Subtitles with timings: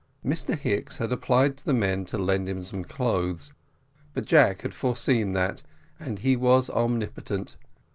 [0.25, 3.53] Mr Hicks had applied to the men to lend him some clothes,
[4.15, 5.61] but Jack had foreseen that,
[5.99, 7.55] and he was omnipotent.